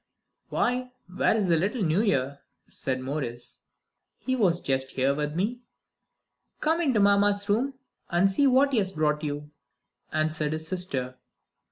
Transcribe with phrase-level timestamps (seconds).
[0.49, 3.61] "Why, where is the little New Year?" said Maurice;
[4.17, 5.59] "he was just here with me."
[6.59, 7.75] "Come into Mamma's room
[8.09, 9.51] and see what he has brought you,"
[10.11, 11.19] answered his sister.